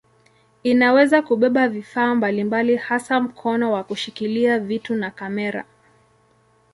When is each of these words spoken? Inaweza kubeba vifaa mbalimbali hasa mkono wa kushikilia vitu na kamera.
Inaweza 0.63 1.21
kubeba 1.21 1.67
vifaa 1.67 2.15
mbalimbali 2.15 2.75
hasa 2.75 3.19
mkono 3.19 3.71
wa 3.71 3.83
kushikilia 3.83 4.59
vitu 4.59 4.95
na 4.95 5.11
kamera. 5.11 5.65